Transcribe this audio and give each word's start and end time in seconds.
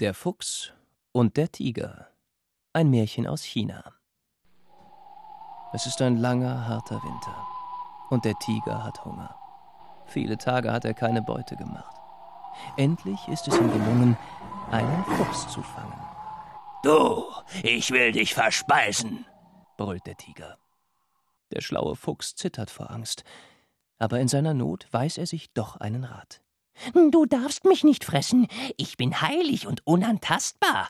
Der 0.00 0.14
Fuchs 0.14 0.72
und 1.10 1.36
der 1.36 1.50
Tiger. 1.50 2.06
Ein 2.72 2.88
Märchen 2.88 3.26
aus 3.26 3.42
China. 3.42 3.82
Es 5.72 5.86
ist 5.86 6.00
ein 6.00 6.18
langer, 6.18 6.68
harter 6.68 7.02
Winter. 7.02 7.46
Und 8.08 8.24
der 8.24 8.38
Tiger 8.38 8.84
hat 8.84 9.04
Hunger. 9.04 9.34
Viele 10.06 10.38
Tage 10.38 10.72
hat 10.72 10.84
er 10.84 10.94
keine 10.94 11.20
Beute 11.20 11.56
gemacht. 11.56 11.96
Endlich 12.76 13.26
ist 13.26 13.48
es 13.48 13.58
ihm 13.58 13.72
gelungen, 13.72 14.16
einen 14.70 15.04
Fuchs 15.04 15.48
zu 15.48 15.62
fangen. 15.62 16.00
Du, 16.84 17.24
ich 17.64 17.90
will 17.90 18.12
dich 18.12 18.34
verspeisen, 18.34 19.26
brüllt 19.76 20.06
der 20.06 20.16
Tiger. 20.16 20.58
Der 21.50 21.60
schlaue 21.60 21.96
Fuchs 21.96 22.36
zittert 22.36 22.70
vor 22.70 22.92
Angst, 22.92 23.24
aber 23.98 24.20
in 24.20 24.28
seiner 24.28 24.54
Not 24.54 24.86
weiß 24.92 25.18
er 25.18 25.26
sich 25.26 25.52
doch 25.54 25.74
einen 25.74 26.04
Rat. 26.04 26.40
Du 26.94 27.26
darfst 27.26 27.64
mich 27.64 27.84
nicht 27.84 28.04
fressen. 28.04 28.46
Ich 28.76 28.96
bin 28.96 29.20
heilig 29.20 29.66
und 29.66 29.86
unantastbar, 29.86 30.88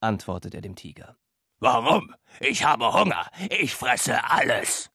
antwortet 0.00 0.54
er 0.54 0.60
dem 0.60 0.76
Tiger. 0.76 1.16
Warum? 1.60 2.14
Ich 2.40 2.64
habe 2.64 2.92
Hunger. 2.92 3.28
Ich 3.50 3.74
fresse 3.74 4.24
alles. 4.30 4.90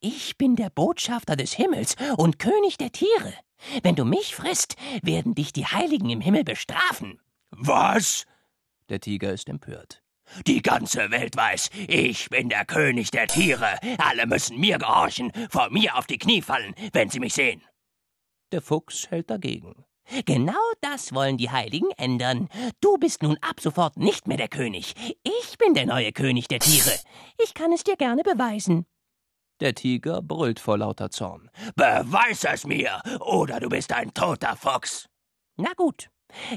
Ich 0.00 0.38
bin 0.38 0.56
der 0.56 0.70
Botschafter 0.70 1.36
des 1.36 1.52
Himmels 1.52 1.94
und 2.16 2.38
König 2.38 2.78
der 2.78 2.90
Tiere. 2.90 3.34
Wenn 3.82 3.96
du 3.96 4.06
mich 4.06 4.34
frisst, 4.34 4.76
werden 5.02 5.34
dich 5.34 5.52
die 5.52 5.66
Heiligen 5.66 6.08
im 6.08 6.22
Himmel 6.22 6.44
bestrafen. 6.44 7.20
Was? 7.50 8.24
Der 8.88 9.00
Tiger 9.00 9.32
ist 9.32 9.48
empört. 9.48 10.02
Die 10.46 10.62
ganze 10.62 11.10
Welt 11.10 11.36
weiß, 11.36 11.70
ich 11.88 12.30
bin 12.30 12.48
der 12.48 12.64
König 12.64 13.10
der 13.10 13.26
Tiere. 13.26 13.78
Alle 13.98 14.26
müssen 14.26 14.58
mir 14.58 14.78
gehorchen, 14.78 15.32
vor 15.50 15.68
mir 15.70 15.96
auf 15.96 16.06
die 16.06 16.18
Knie 16.18 16.40
fallen, 16.40 16.74
wenn 16.92 17.10
sie 17.10 17.20
mich 17.20 17.34
sehen. 17.34 17.62
Der 18.52 18.62
Fuchs 18.62 19.10
hält 19.10 19.30
dagegen. 19.30 19.84
Genau 20.26 20.54
das 20.80 21.14
wollen 21.14 21.36
die 21.36 21.50
Heiligen 21.50 21.90
ändern. 21.96 22.48
Du 22.80 22.98
bist 22.98 23.22
nun 23.22 23.38
ab 23.42 23.60
sofort 23.60 23.96
nicht 23.96 24.26
mehr 24.26 24.38
der 24.38 24.48
König. 24.48 24.94
Ich 25.22 25.56
bin 25.56 25.74
der 25.74 25.86
neue 25.86 26.12
König 26.12 26.48
der 26.48 26.58
Tiere. 26.58 26.90
Ich 27.40 27.54
kann 27.54 27.72
es 27.72 27.84
dir 27.84 27.96
gerne 27.96 28.24
beweisen. 28.24 28.86
Der 29.60 29.74
Tiger 29.74 30.20
brüllt 30.20 30.58
vor 30.58 30.78
lauter 30.78 31.10
Zorn. 31.10 31.48
Beweis 31.76 32.42
es 32.44 32.66
mir, 32.66 33.00
oder 33.20 33.60
du 33.60 33.68
bist 33.68 33.92
ein 33.92 34.12
toter 34.12 34.56
Fuchs. 34.56 35.08
Na 35.56 35.72
gut. 35.76 36.10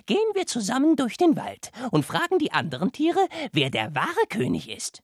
Gehen 0.05 0.17
wir 0.33 0.47
zusammen 0.47 0.95
durch 0.95 1.17
den 1.17 1.35
Wald 1.35 1.71
und 1.91 2.05
fragen 2.05 2.39
die 2.39 2.51
anderen 2.51 2.91
Tiere, 2.91 3.27
wer 3.51 3.69
der 3.69 3.93
wahre 3.93 4.27
König 4.29 4.69
ist. 4.69 5.03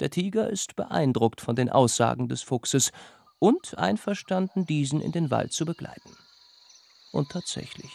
Der 0.00 0.10
Tiger 0.10 0.48
ist 0.48 0.76
beeindruckt 0.76 1.40
von 1.40 1.56
den 1.56 1.68
Aussagen 1.68 2.28
des 2.28 2.42
Fuchses 2.42 2.90
und 3.40 3.76
einverstanden, 3.76 4.66
diesen 4.66 5.00
in 5.00 5.10
den 5.10 5.32
Wald 5.32 5.52
zu 5.52 5.64
begleiten. 5.64 6.16
Und 7.10 7.30
tatsächlich. 7.30 7.90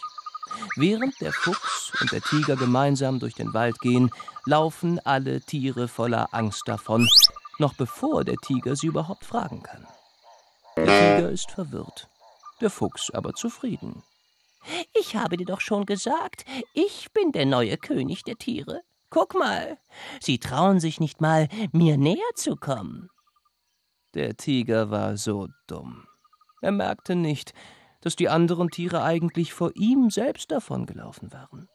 Während 0.76 1.20
der 1.22 1.32
Fuchs 1.32 1.94
und 2.02 2.12
der 2.12 2.22
Tiger 2.22 2.58
gemeinsam 2.58 3.20
durch 3.20 3.34
den 3.34 3.54
Wald 3.54 3.80
gehen, 3.80 4.12
laufen 4.46 5.00
alle 5.06 5.42
Tiere 5.42 5.88
voller 5.88 6.34
Angst 6.34 6.64
davon, 6.66 7.08
noch 7.60 7.74
bevor 7.74 8.26
der 8.26 8.38
Tiger 8.38 8.76
sie 8.76 8.88
überhaupt 8.88 9.24
fragen 9.24 9.64
kann. 9.64 9.88
Der 10.76 10.86
Tiger 10.86 11.30
ist 11.30 11.52
verwirrt, 11.52 12.10
der 12.60 12.70
Fuchs 12.70 13.10
aber 13.12 13.34
zufrieden. 13.34 14.04
Ich 14.94 15.16
habe 15.16 15.38
dir 15.38 15.46
doch 15.46 15.62
schon 15.62 15.86
gesagt, 15.86 16.44
ich 16.74 17.12
bin 17.14 17.32
der 17.32 17.46
neue 17.46 17.78
König 17.78 18.24
der 18.24 18.36
Tiere. 18.36 18.82
Guck 19.10 19.36
mal, 19.36 19.78
sie 20.20 20.40
trauen 20.40 20.80
sich 20.80 21.00
nicht 21.00 21.22
mal, 21.22 21.48
mir 21.72 21.98
näher 21.98 22.34
zu 22.36 22.56
kommen. 22.56 23.10
Der 24.16 24.38
Tiger 24.38 24.90
war 24.90 25.18
so 25.18 25.50
dumm. 25.68 26.08
Er 26.62 26.72
merkte 26.72 27.16
nicht, 27.16 27.54
dass 28.00 28.16
die 28.16 28.30
anderen 28.30 28.70
Tiere 28.70 29.04
eigentlich 29.04 29.54
vor 29.54 29.72
ihm 29.76 30.10
selbst 30.10 30.52
davongelaufen 30.52 31.34
waren. 31.34 31.68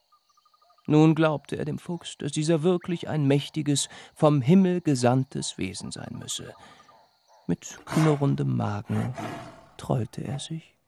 Nun 0.86 1.14
glaubte 1.14 1.56
er 1.56 1.66
dem 1.66 1.78
Fuchs, 1.78 2.16
dass 2.16 2.32
dieser 2.32 2.62
wirklich 2.62 3.08
ein 3.08 3.26
mächtiges, 3.26 3.88
vom 4.14 4.40
Himmel 4.40 4.80
gesandtes 4.80 5.58
Wesen 5.58 5.92
sein 5.92 6.16
müsse. 6.18 6.54
Mit 7.46 7.78
knurrendem 7.84 8.56
Magen 8.56 9.14
trollte 9.76 10.24
er 10.24 10.38
sich 10.38 10.79